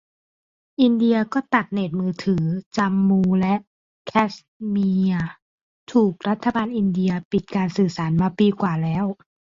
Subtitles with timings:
[0.81, 2.43] อินเดียก็ตัดเน็ตมือถือ
[2.77, 3.53] จัมมูและ
[4.05, 4.33] แคช
[4.67, 5.27] เมียร์
[5.91, 9.05] ถูกรัฐบาลอินเดียปิดการสื่อสารมาปีกว่าแล้ว